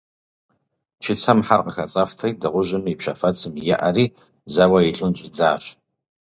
Чыцэм 1.03 1.39
хьэр 1.45 1.61
къыхэцӀэфтри, 1.65 2.31
дыгъужьым 2.41 2.83
и 2.91 2.95
пщэфэцым 2.99 3.53
еӀэри, 3.73 4.05
зэуэ 4.53 4.79
илӀын 4.89 5.13
щӀидзащ. 5.17 5.63